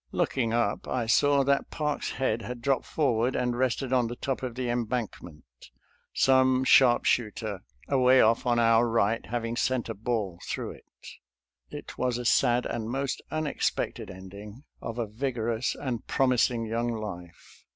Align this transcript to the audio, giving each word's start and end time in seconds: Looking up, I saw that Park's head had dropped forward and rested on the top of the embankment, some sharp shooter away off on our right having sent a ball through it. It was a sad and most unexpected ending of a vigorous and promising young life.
Looking 0.11 0.51
up, 0.51 0.87
I 0.87 1.05
saw 1.05 1.43
that 1.43 1.69
Park's 1.69 2.13
head 2.13 2.41
had 2.41 2.63
dropped 2.63 2.87
forward 2.87 3.35
and 3.35 3.55
rested 3.55 3.93
on 3.93 4.07
the 4.07 4.15
top 4.15 4.41
of 4.41 4.55
the 4.55 4.67
embankment, 4.67 5.43
some 6.11 6.63
sharp 6.63 7.05
shooter 7.05 7.59
away 7.87 8.19
off 8.19 8.47
on 8.47 8.57
our 8.57 8.87
right 8.89 9.23
having 9.23 9.55
sent 9.55 9.89
a 9.89 9.93
ball 9.93 10.39
through 10.43 10.71
it. 10.71 10.89
It 11.69 11.99
was 11.99 12.17
a 12.17 12.25
sad 12.25 12.65
and 12.65 12.89
most 12.89 13.21
unexpected 13.29 14.09
ending 14.09 14.63
of 14.81 14.97
a 14.97 15.05
vigorous 15.05 15.75
and 15.75 16.03
promising 16.07 16.65
young 16.65 16.89
life. 16.95 17.63